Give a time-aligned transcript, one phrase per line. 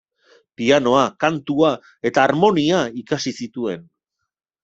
[0.59, 1.69] Pianoa, kantua
[2.11, 3.85] eta harmonia ikasi zituen.